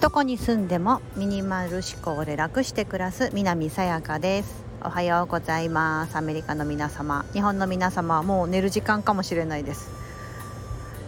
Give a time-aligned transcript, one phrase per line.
[0.00, 4.64] どこに住んでもミニマル思考で楽して暮らす南さやかです。
[4.82, 6.16] おはようございます。
[6.16, 7.26] アメリカの皆様。
[7.34, 9.90] 日本の皆様はもう寝る時間かもしれないです、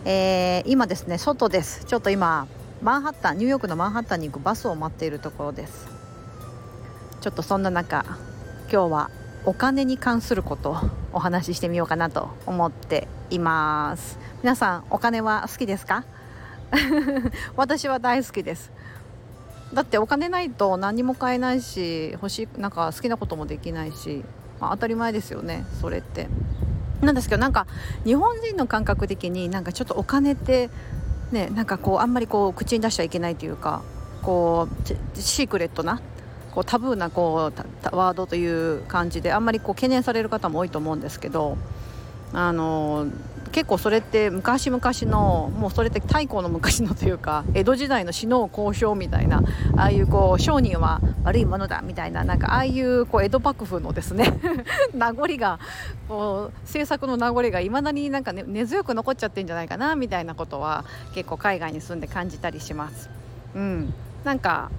[0.05, 1.87] えー、今ですね外です。
[1.87, 2.47] ちょっと今
[2.83, 5.89] マンハッタンニューヨークのマンハッタンに行くバスを待っているところです。
[7.23, 8.05] ちょっとそんな中
[8.71, 9.11] 今日は
[9.47, 10.77] お金に関することを
[11.15, 14.19] お話ししてみようかなと思っています。
[14.43, 16.05] 皆さんお金は好きですか？
[17.57, 18.73] 私は大好きです。
[19.75, 24.23] だってお金ないと何も買えないし欲しいなんか好きなこともできないし、
[24.61, 26.29] まあ、当たり前ですよねそれって。
[27.01, 27.67] なんですけどなんか
[28.05, 30.71] 日本人の感覚的になんかちょっとお金って
[31.33, 33.83] ねなんかこうあんまりこう口に出しちゃいけないというか
[34.23, 36.01] こうシークレットな
[36.53, 37.51] こうタブーなこ
[37.93, 41.57] うワードという感じであんまりこう懸念される方も多いと思うんですけど
[42.33, 43.07] あの
[43.53, 49.43] 結構それって昔々のもうそれって太古の昔のというか 江戸時代の死の交渉みたいな
[49.77, 54.33] ああいうこう商人は悪いものだみたいななんかああいうこう江戸幕府のですね
[54.97, 55.61] 名残が
[56.09, 63.11] こう政策の名残がいまだになんか、ね、根強く残っちゃってるんじゃないかなみたいなことは結構海外に住んで感じたりします。
[63.55, 63.93] うん、
[64.25, 64.71] なんか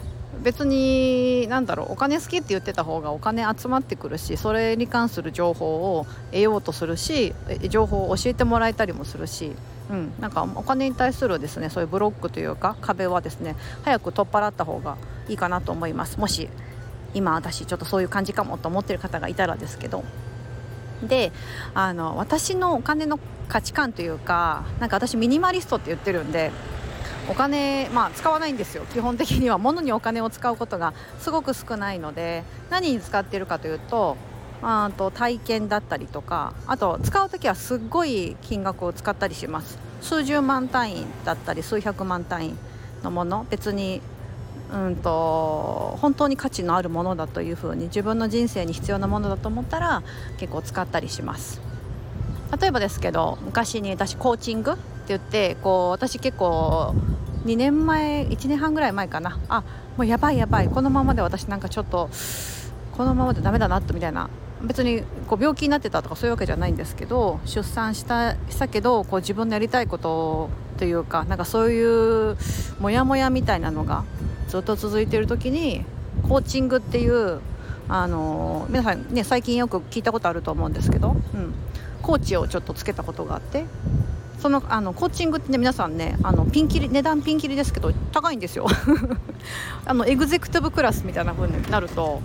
[0.41, 7.33] 別に何だろうお金好きって言ってた方がお金集まってくるしそれに関する情報を得ようとするし
[7.69, 9.51] 情報を教えてもらえたりもするし、
[9.89, 14.97] うん、なんかお金に対するですねそういうブロックというか壁はですね早く取っ払った方が
[15.29, 16.19] いいかなと思います。
[16.19, 16.49] もし
[17.13, 20.03] 今私ちょっとそういう感じかもと思ってる方がいたらですけど。
[21.07, 21.33] で
[21.73, 26.51] あの私のお金の価値観というかなんか私ミニマリストって言ってるんで
[27.29, 28.83] お金、まあ、使わないんですよ。
[28.91, 34.17] 基本的には物にお金を使うことがすごく少ないので何に使ってるかというと
[34.61, 39.79] あと体験だったりとかあと使う時はすっごい金額を使ったりします。
[40.01, 42.55] 数十万単位だったり数百万単位
[43.03, 43.45] のもの。
[43.49, 44.01] 別に
[44.73, 50.01] うんと本当に価値のあるものだというふうに自分の人生に必要なものだと思ったら
[50.39, 51.61] 結構使ったりします。
[52.59, 56.95] 例えばですけど昔に私コーチングって言ってこう私結構
[57.45, 59.39] 2年前1年半ぐらい前かな。
[59.49, 59.63] あ
[59.97, 60.69] もうやばいやばい。
[60.69, 62.09] このままで私なんかちょっと
[62.95, 64.29] このままでダメだなとみたいな。
[64.63, 72.37] 別にこう病気になってたとかそういうわけじゃないんですけど出産したしたけどこう自分のやりたいことというかなんかそういう
[72.79, 74.05] モヤモヤみたいなのが
[74.47, 75.83] ずっと続いている時に
[76.29, 77.41] コーチングっていう
[77.89, 81.53] あの皆さんね最近よく聞いたことあると思うんですけど、うん、
[82.03, 83.65] コーチをちょっとつけたことがあって
[84.39, 88.67] そのあのコーチングってね皆さんねあのピンキリ値段ピンキリですけど高いんですよ。
[89.85, 92.21] あのエグゼクティブクラスみたいな風になると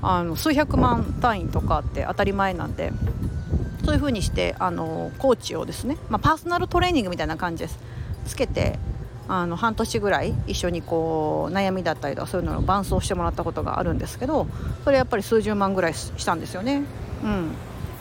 [0.00, 2.92] あの数百万単位とかって当たり前なんで
[3.84, 7.78] そういう風にしてあのコーチをですね、まあ、パーソナルトレーニングみたいな感じです。
[8.26, 8.78] つけて
[9.28, 14.46] あの半年ぐらい一緒にこう悩みだったりとかそういうのを伴走してもらったことがあるんですけど
[14.84, 16.84] それやっぱり数十万ぐらいしたんですよね。
[17.24, 17.50] うん、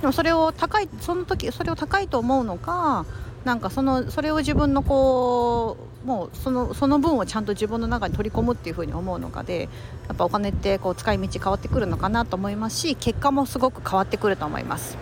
[0.06, 3.08] でもそれを高いその時それを高いと思うのか
[3.44, 9.68] なんかそのそれを自分のこうもうそのその分をちゃんと自分の中に取り込むっていうふうに思うのかで
[10.08, 14.96] やっぱお金ってこう使い道変わってくるのかなと思いますし結果もすごく変わってくると思います。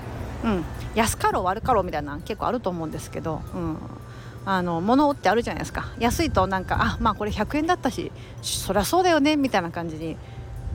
[0.46, 0.64] うん、
[0.96, 3.78] 安かろう悪かろうみたいな結構あると思うんですけど、うん、
[4.46, 5.92] あの物ってあるじゃないですか。
[6.00, 8.10] 安いとなんかあまあこれ100円だったし
[8.42, 10.16] そりゃそうだよねみたいな感じに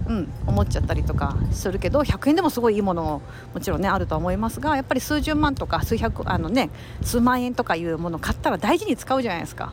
[0.07, 3.21] うん、思っちゃったりとかするけど100円でもすごいいいもの
[3.53, 6.71] もちろんねあると思いますがやっぱり数十万とか数百あのね
[7.03, 9.73] 数万円とかいうもの買ったら大事に使うじゃないですか。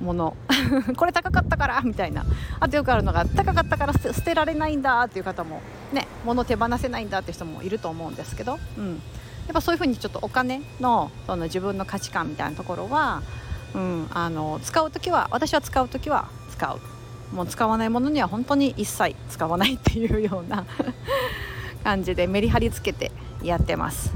[0.00, 0.36] もの
[0.96, 2.24] これ高かったからみたいな。
[2.60, 5.60] あとよくあるのが高かったから捨てられないんだっていう方も
[5.92, 8.94] ね物手放せないんだって人もいると思うんですけど、うん、
[9.46, 13.22] やっぱそういうふうにちょっとお金のその自分の価値観みたいなところは、
[13.74, 16.93] うん、あの使う時は私は使う時は使う。
[17.34, 20.64] もう使わないものには本当に一切使わないっていうような
[21.84, 23.10] 感じでメリハリつけて
[23.42, 24.12] やってます。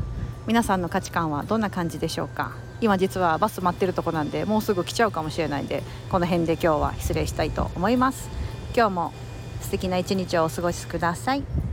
[0.47, 2.53] 皆さんの価値観はどんな感じでしょうか？
[2.81, 8.29] 今実はバス待ってるとこなんでもうすぐ来ちゃうかもしれないんでこの辺で今日は失礼したいと思います。
[8.75, 9.12] 今日も
[9.61, 11.68] 素敵な一日をお過ごしください。